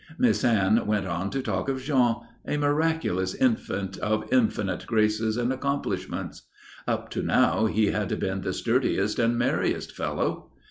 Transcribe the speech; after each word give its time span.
Miss 0.17 0.43
Anne 0.43 0.87
went 0.87 1.05
on 1.05 1.29
to 1.29 1.43
talk 1.43 1.69
of 1.69 1.79
Jean, 1.83 2.21
a 2.47 2.57
miraculous 2.57 3.35
infant 3.35 3.99
of 3.99 4.27
infinite 4.33 4.87
graces 4.87 5.37
and 5.37 5.53
accomplishments. 5.53 6.41
Up 6.87 7.11
to 7.11 7.21
now 7.21 7.67
he 7.67 7.91
had 7.91 8.19
been 8.19 8.41
the 8.41 8.51
sturdiest 8.51 9.19
and 9.19 9.37
merriest 9.37 9.91
fellow. 9.95 10.49